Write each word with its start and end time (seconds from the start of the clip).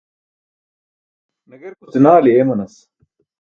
Nagerkuce 1.47 1.97
naali 1.99 2.29
eemanas. 2.33 2.73